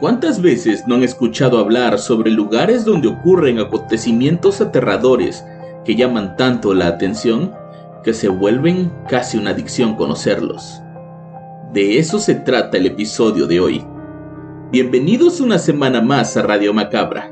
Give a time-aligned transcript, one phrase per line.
[0.00, 5.44] ¿Cuántas veces no han escuchado hablar sobre lugares donde ocurren acontecimientos aterradores
[5.84, 7.52] que llaman tanto la atención
[8.02, 10.80] que se vuelven casi una adicción conocerlos?
[11.74, 13.84] De eso se trata el episodio de hoy.
[14.72, 17.30] Bienvenidos una semana más a Radio Macabra,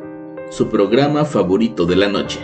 [0.50, 2.40] su programa favorito de la noche.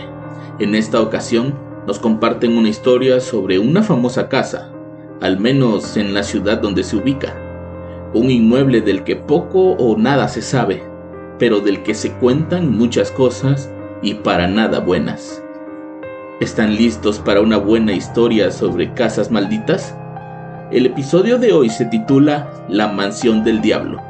[0.57, 1.53] En esta ocasión
[1.85, 4.71] nos comparten una historia sobre una famosa casa,
[5.21, 7.44] al menos en la ciudad donde se ubica
[8.15, 10.81] un inmueble del que poco o nada se sabe,
[11.37, 13.69] pero del que se cuentan muchas cosas
[14.01, 15.43] y para nada buenas.
[16.39, 19.93] ¿Están listos para una buena historia sobre casas malditas?
[20.71, 24.01] El episodio de hoy se titula La Mansión del Diablo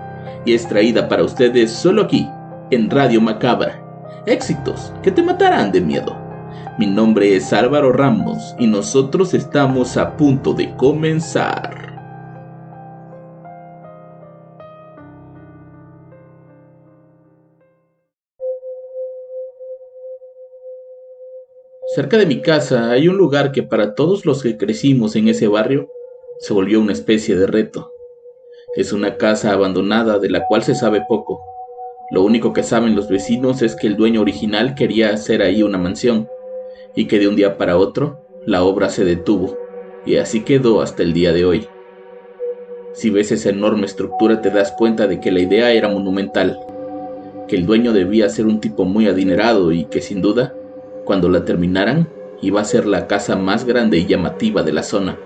[0.45, 2.29] y es traída para ustedes solo aquí,
[2.69, 3.81] en Radio Macabra.
[4.27, 6.15] Éxitos que te matarán de miedo.
[6.77, 11.84] Mi nombre es Álvaro Ramos y nosotros estamos a punto de comenzar.
[21.95, 25.47] Cerca de mi casa hay un lugar que para todos los que crecimos en ese
[25.47, 25.87] barrio
[26.39, 27.89] se volvió una especie de reto.
[28.75, 31.39] Es una casa abandonada de la cual se sabe poco.
[32.11, 35.77] Lo único que saben los vecinos es que el dueño original quería hacer ahí una
[35.77, 36.27] mansión
[36.97, 39.57] y que de un día para otro la obra se detuvo
[40.05, 41.65] y así quedó hasta el día de hoy.
[42.91, 46.59] Si ves esa enorme estructura te das cuenta de que la idea era monumental,
[47.47, 50.53] que el dueño debía ser un tipo muy adinerado y que sin duda
[51.05, 52.09] cuando la terminaran,
[52.41, 55.17] iba a ser la casa más grande y llamativa de la zona.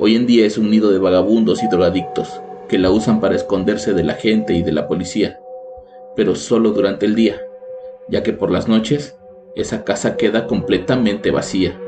[0.00, 3.92] Hoy en día es un nido de vagabundos y drogadictos que la usan para esconderse
[3.92, 5.38] de la gente y de la policía,
[6.16, 7.40] pero solo durante el día,
[8.08, 9.16] ya que por las noches
[9.54, 11.78] esa casa queda completamente vacía.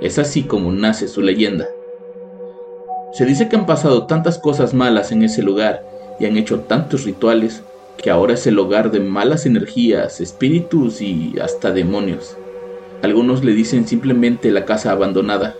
[0.00, 1.66] Es así como nace su leyenda.
[3.12, 5.84] Se dice que han pasado tantas cosas malas en ese lugar
[6.20, 7.64] y han hecho tantos rituales
[7.98, 12.36] que ahora es el hogar de malas energías, espíritus y hasta demonios.
[13.02, 15.56] Algunos le dicen simplemente la casa abandonada,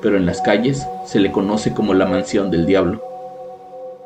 [0.00, 3.02] pero en las calles se le conoce como la mansión del diablo.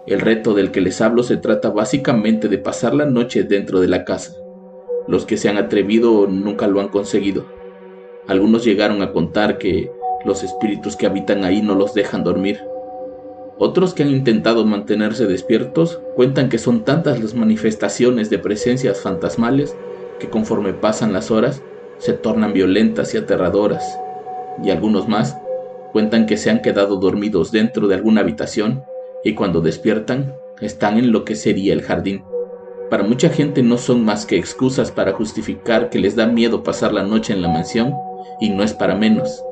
[0.06, 3.88] El reto del que les hablo se trata básicamente de pasar la noche dentro de
[3.88, 4.34] la casa.
[5.06, 7.46] Los que se han atrevido nunca lo han conseguido.
[8.26, 9.90] Algunos llegaron a contar que
[10.24, 12.60] los espíritus que habitan ahí no los dejan dormir
[13.62, 19.76] otros que han intentado mantenerse despiertos cuentan que son tantas las manifestaciones de presencias fantasmales
[20.18, 21.62] que conforme pasan las horas
[21.98, 23.84] se tornan violentas y aterradoras.
[24.64, 25.36] Y algunos más
[25.92, 28.82] cuentan que se han quedado dormidos dentro de alguna habitación
[29.24, 32.24] y cuando despiertan están en lo que sería el jardín.
[32.88, 36.94] Para mucha gente no son más que excusas para justificar que les da miedo pasar
[36.94, 37.92] la noche en la mansión
[38.40, 39.44] y no es para menos.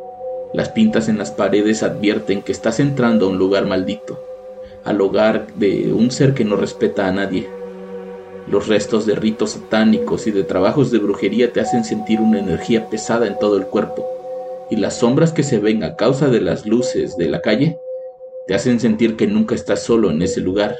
[0.54, 4.18] Las pintas en las paredes advierten que estás entrando a un lugar maldito,
[4.82, 7.46] al hogar de un ser que no respeta a nadie.
[8.50, 12.88] Los restos de ritos satánicos y de trabajos de brujería te hacen sentir una energía
[12.88, 14.08] pesada en todo el cuerpo,
[14.70, 17.78] y las sombras que se ven a causa de las luces de la calle
[18.46, 20.78] te hacen sentir que nunca estás solo en ese lugar.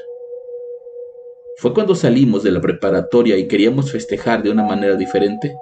[1.57, 5.53] Fue cuando salimos de la preparatoria y queríamos festejar de una manera diferente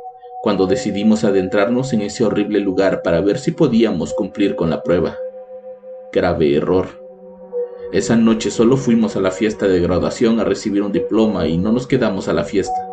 [0.48, 5.18] cuando decidimos adentrarnos en ese horrible lugar para ver si podíamos cumplir con la prueba.
[6.14, 6.88] Grave error.
[7.92, 11.74] Esa noche solo fuimos a la fiesta de graduación a recibir un diploma y no
[11.74, 12.88] nos quedamos a la fiesta.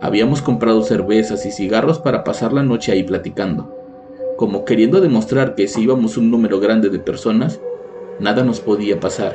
[0.00, 3.76] Habíamos comprado cervezas y cigarros para pasar la noche ahí platicando,
[4.36, 7.60] como queriendo demostrar que si íbamos un número grande de personas,
[8.20, 9.34] nada nos podía pasar.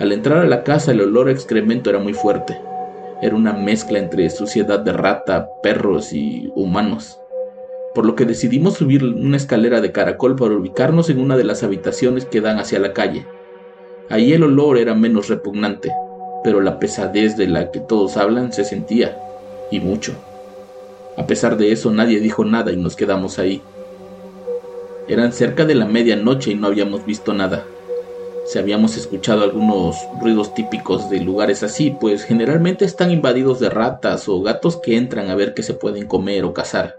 [0.00, 2.58] Al entrar a la casa el olor a excremento era muy fuerte
[3.22, 7.18] era una mezcla entre suciedad de rata, perros y humanos.
[7.94, 11.62] Por lo que decidimos subir una escalera de caracol para ubicarnos en una de las
[11.62, 13.26] habitaciones que dan hacia la calle.
[14.10, 15.90] Ahí el olor era menos repugnante,
[16.44, 19.18] pero la pesadez de la que todos hablan se sentía,
[19.70, 20.12] y mucho.
[21.16, 23.62] A pesar de eso nadie dijo nada y nos quedamos ahí.
[25.08, 27.64] Eran cerca de la medianoche y no habíamos visto nada.
[28.46, 34.28] Si habíamos escuchado algunos ruidos típicos de lugares así, pues generalmente están invadidos de ratas
[34.28, 36.96] o gatos que entran a ver qué se pueden comer o cazar.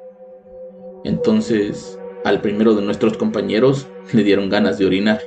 [1.06, 5.22] Entonces, al primero de nuestros compañeros le dieron ganas de orinar.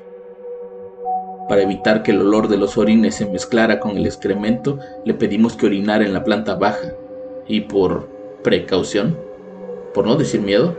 [1.48, 5.56] Para evitar que el olor de los orines se mezclara con el excremento, le pedimos
[5.56, 6.92] que orinara en la planta baja
[7.48, 8.08] y por
[8.44, 9.18] precaución,
[9.94, 10.76] por no decir miedo,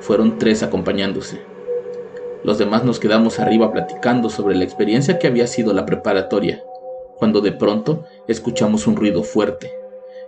[0.00, 1.51] fueron tres acompañándose.
[2.44, 6.60] Los demás nos quedamos arriba platicando sobre la experiencia que había sido la preparatoria,
[7.16, 9.70] cuando de pronto escuchamos un ruido fuerte.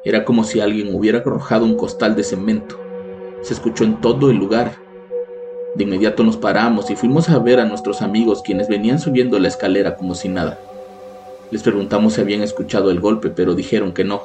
[0.05, 2.79] Era como si alguien hubiera arrojado un costal de cemento.
[3.43, 4.77] Se escuchó en todo el lugar.
[5.75, 9.49] De inmediato nos paramos y fuimos a ver a nuestros amigos quienes venían subiendo la
[9.49, 10.61] escalera como si nada.
[11.51, 14.23] Les preguntamos si habían escuchado el golpe, pero dijeron que no.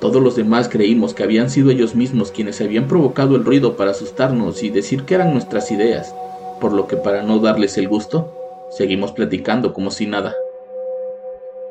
[0.00, 3.90] Todos los demás creímos que habían sido ellos mismos quienes habían provocado el ruido para
[3.90, 6.14] asustarnos y decir que eran nuestras ideas
[6.60, 8.32] por lo que para no darles el gusto,
[8.70, 10.34] seguimos platicando como si nada.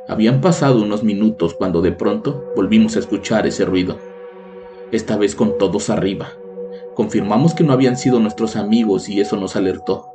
[0.07, 3.97] Habían pasado unos minutos cuando de pronto volvimos a escuchar ese ruido,
[4.91, 6.29] esta vez con todos arriba.
[6.95, 10.07] Confirmamos que no habían sido nuestros amigos y eso nos alertó.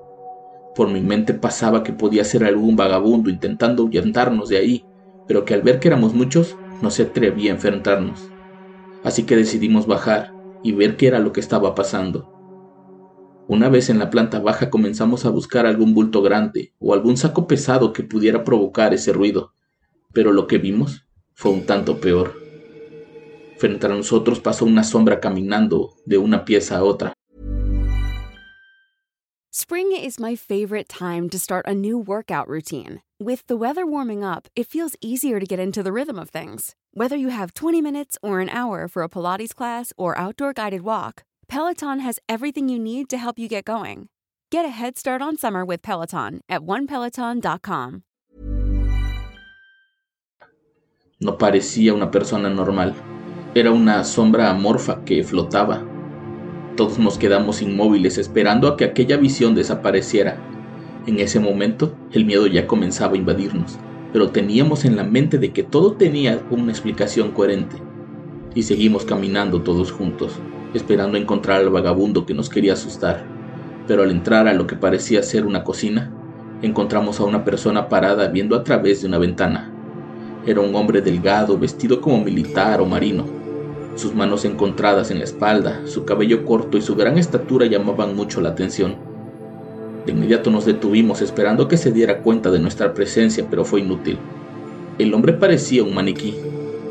[0.74, 4.84] Por mi mente pasaba que podía ser algún vagabundo intentando ahuyentarnos de ahí,
[5.28, 8.28] pero que al ver que éramos muchos, no se atrevía a enfrentarnos.
[9.04, 10.32] Así que decidimos bajar
[10.62, 12.31] y ver qué era lo que estaba pasando.
[13.52, 17.46] Una vez en la planta baja comenzamos a buscar algún bulto grande o algún saco
[17.46, 19.52] pesado que pudiera provocar ese ruido,
[20.14, 22.32] pero lo que vimos fue un tanto peor.
[23.58, 27.12] Frente a nosotros pasó una sombra caminando de una pieza a otra.
[29.50, 33.02] Spring is my favorite time to start a new workout routine.
[33.20, 36.74] With the weather warming up, it feels easier to get into the rhythm of things.
[36.94, 40.84] Whether you have 20 minutes or an hour for a Pilates class or outdoor guided
[40.84, 44.08] walk, Peloton has everything you need to help you get going.
[44.50, 48.04] Get a head start on summer with Peloton at onepeloton.com.
[51.20, 52.94] No parecía una persona normal.
[53.54, 55.84] Era una sombra amorfa que flotaba.
[56.74, 60.38] Todos nos quedamos inmóviles esperando a que aquella visión desapareciera.
[61.06, 63.78] En ese momento, el miedo ya comenzaba a invadirnos,
[64.10, 67.76] pero teníamos en la mente de que todo tenía una explicación coherente.
[68.54, 70.40] Y seguimos caminando todos juntos
[70.74, 73.24] esperando encontrar al vagabundo que nos quería asustar,
[73.86, 76.10] pero al entrar a lo que parecía ser una cocina,
[76.62, 79.70] encontramos a una persona parada viendo a través de una ventana.
[80.46, 83.24] Era un hombre delgado, vestido como militar o marino.
[83.96, 88.40] Sus manos encontradas en la espalda, su cabello corto y su gran estatura llamaban mucho
[88.40, 88.96] la atención.
[90.06, 94.18] De inmediato nos detuvimos esperando que se diera cuenta de nuestra presencia, pero fue inútil.
[94.98, 96.34] El hombre parecía un maniquí,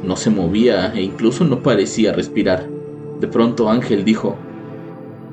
[0.04, 2.81] no se movía e incluso no parecía respirar.
[3.22, 4.36] De pronto Ángel dijo,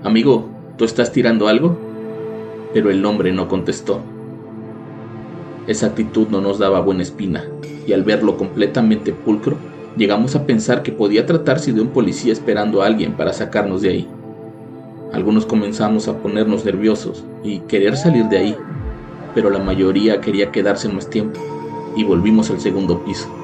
[0.05, 1.75] Amigo, ¿tú estás tirando algo?
[2.75, 4.02] Pero el hombre no contestó.
[5.67, 7.46] Esa actitud no nos daba buena espina,
[7.87, 9.56] y al verlo completamente pulcro,
[9.96, 13.88] llegamos a pensar que podía tratarse de un policía esperando a alguien para sacarnos de
[13.88, 14.08] ahí.
[15.14, 18.56] Algunos comenzamos a ponernos nerviosos y querer salir de ahí,
[19.34, 21.41] pero la mayoría quería quedarse más tiempo,
[21.96, 23.38] y volvimos al segundo piso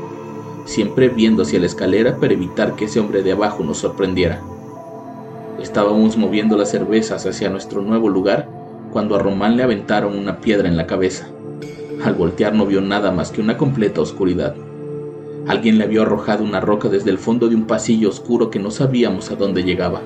[0.64, 4.40] siempre viendo hacia la escalera para evitar que ese hombre de abajo nos sorprendiera.
[5.60, 8.48] Estábamos moviendo las cervezas hacia nuestro nuevo lugar
[8.92, 11.28] cuando a Román le aventaron una piedra en la cabeza.
[12.04, 14.54] Al voltear no vio nada más que una completa oscuridad.
[15.46, 18.70] Alguien le había arrojado una roca desde el fondo de un pasillo oscuro que no
[18.70, 20.00] sabíamos a dónde llegaba.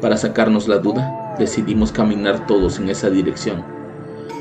[0.00, 3.62] Para sacarnos la duda, decidimos caminar todos en esa dirección.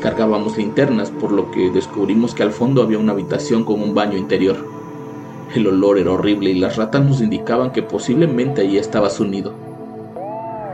[0.01, 4.17] Cargábamos linternas, por lo que descubrimos que al fondo había una habitación con un baño
[4.17, 4.68] interior.
[5.55, 9.55] El olor era horrible y las ratas nos indicaban que posiblemente allí estaba su nido.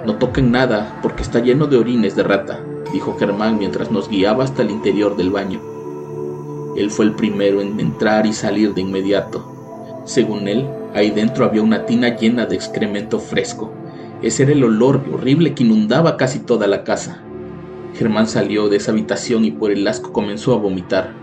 [0.06, 2.60] No toquen nada porque está lleno de orines de rata,
[2.92, 5.62] dijo Germán mientras nos guiaba hasta el interior del baño.
[6.76, 9.50] Él fue el primero en entrar y salir de inmediato.
[10.04, 13.72] Según él, ahí dentro había una tina llena de excremento fresco.
[14.22, 17.22] Ese era el olor horrible que inundaba casi toda la casa.
[17.94, 21.14] Germán salió de esa habitación y por el asco comenzó a vomitar,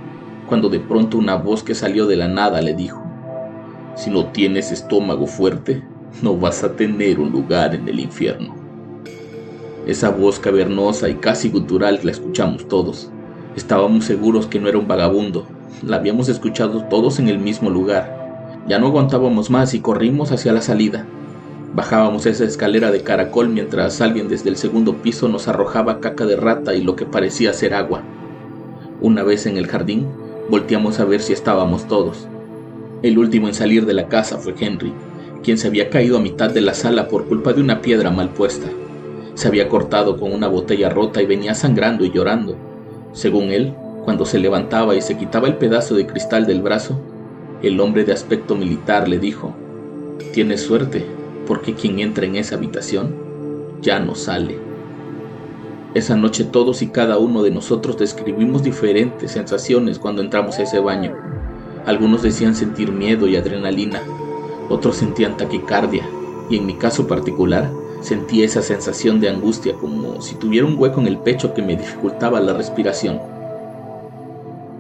[0.48, 3.01] cuando de pronto una voz que salió de la nada le dijo,
[3.94, 5.82] si no tienes estómago fuerte,
[6.22, 8.54] no vas a tener un lugar en el infierno.
[9.86, 13.10] Esa voz cavernosa y casi gutural la escuchamos todos.
[13.56, 15.46] Estábamos seguros que no era un vagabundo.
[15.84, 18.62] La habíamos escuchado todos en el mismo lugar.
[18.68, 21.04] Ya no aguantábamos más y corrimos hacia la salida.
[21.74, 26.36] Bajábamos esa escalera de caracol mientras alguien desde el segundo piso nos arrojaba caca de
[26.36, 28.02] rata y lo que parecía ser agua.
[29.00, 30.06] Una vez en el jardín,
[30.48, 32.28] volteamos a ver si estábamos todos.
[33.02, 34.92] El último en salir de la casa fue Henry,
[35.42, 38.30] quien se había caído a mitad de la sala por culpa de una piedra mal
[38.30, 38.68] puesta.
[39.34, 42.56] Se había cortado con una botella rota y venía sangrando y llorando.
[43.12, 46.98] Según él, Cuando se levantaba y se quitaba el pedazo de cristal del brazo,
[47.62, 49.54] el hombre de aspecto militar le dijo,
[50.32, 51.06] Tienes suerte,
[51.46, 53.14] porque quien entra en esa habitación
[53.80, 54.58] ya no sale.
[55.94, 60.80] Esa noche todos y cada uno de nosotros describimos diferentes sensaciones cuando entramos a ese
[60.80, 61.14] baño.
[61.86, 64.00] Algunos decían sentir miedo y adrenalina,
[64.68, 66.04] otros sentían taquicardia,
[66.48, 67.70] y en mi caso particular
[68.00, 71.76] sentí esa sensación de angustia como si tuviera un hueco en el pecho que me
[71.76, 73.20] dificultaba la respiración.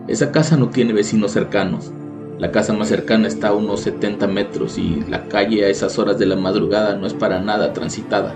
[0.06, 1.92] Esa casa no tiene vecinos cercanos,
[2.38, 6.18] la casa más cercana está a unos 70 metros y la calle a esas horas
[6.18, 8.34] de la madrugada no es para nada transitada.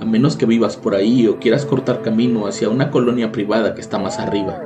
[0.00, 3.80] A menos que vivas por ahí o quieras cortar camino hacia una colonia privada que
[3.80, 4.60] está más arriba,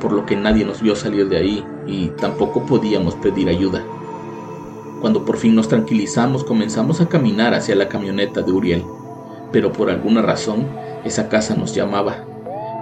[0.00, 3.84] por lo que nadie nos vio salir de ahí y tampoco podíamos pedir ayuda.
[5.00, 8.84] Cuando por fin nos tranquilizamos comenzamos a caminar hacia la camioneta de Uriel,
[9.52, 10.66] pero por alguna razón
[11.04, 12.24] esa casa nos llamaba.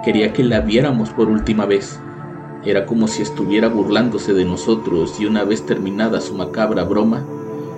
[0.03, 1.99] Quería que la viéramos por última vez.
[2.63, 7.23] Era como si estuviera burlándose de nosotros y una vez terminada su macabra broma,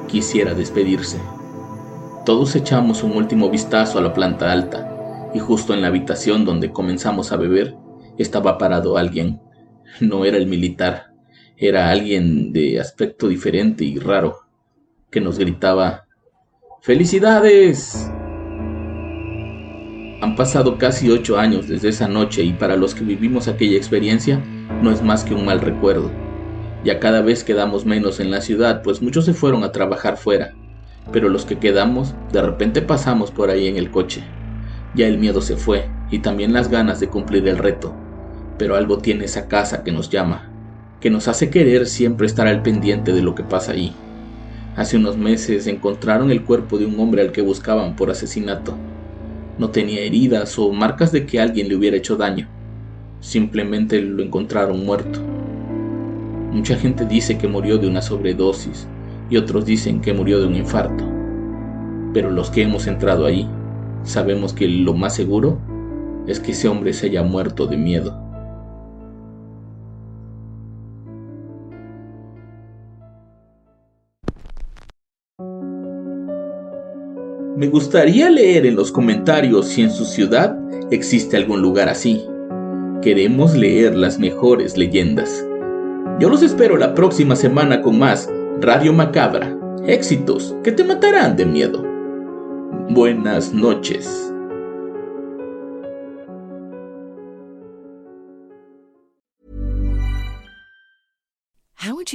[0.08, 1.20] quisiera despedirse.
[2.26, 6.72] Todos echamos un último vistazo a la planta alta, y justo en la habitación donde
[6.72, 7.76] comenzamos a beber,
[8.18, 9.42] estaba parado alguien.
[10.00, 11.14] No era el militar,
[11.56, 14.40] era alguien de aspecto diferente y raro,
[15.10, 16.08] que nos gritaba
[16.82, 18.10] ¡Felicidades!
[20.22, 24.42] Han pasado casi ocho años desde esa noche y para los que vivimos aquella experiencia
[24.82, 26.12] no es más que un mal recuerdo.
[26.84, 30.54] Ya cada vez quedamos menos en la ciudad, pues muchos se fueron a trabajar fuera,
[31.12, 34.24] pero los que quedamos de repente pasamos por ahí en el coche.
[34.96, 37.96] Ya el miedo se fue y también las ganas de cumplir el reto,
[38.58, 40.50] pero algo tiene esa casa que nos llama,
[41.00, 43.94] que nos hace querer siempre estar al pendiente de lo que pasa ahí.
[44.76, 48.76] Hace unos meses encontraron el cuerpo de un hombre al que buscaban por asesinato.
[49.58, 52.48] No tenía heridas o marcas de que alguien le hubiera hecho daño.
[53.20, 55.20] Simplemente lo encontraron muerto.
[56.52, 58.88] Mucha gente dice que murió de una sobredosis
[59.30, 61.04] y otros dicen que murió de un infarto.
[62.14, 63.50] Pero los que hemos entrado ahí
[64.04, 65.60] sabemos que lo más seguro
[66.28, 68.27] es que ese hombre se haya muerto de miedo.
[77.58, 80.56] Me gustaría leer en los comentarios si en su ciudad
[80.92, 82.24] existe algún lugar así.
[83.02, 85.44] Queremos leer las mejores leyendas.
[86.20, 88.30] Yo los espero la próxima semana con más
[88.62, 89.58] Radio Macabra.
[89.88, 91.84] Éxitos que te matarán de miedo.
[92.92, 94.32] Buenas noches.